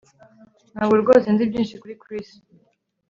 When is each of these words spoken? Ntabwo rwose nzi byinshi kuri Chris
Ntabwo 0.73 0.95
rwose 1.01 1.27
nzi 1.33 1.43
byinshi 1.51 1.79
kuri 1.81 1.93
Chris 2.01 2.29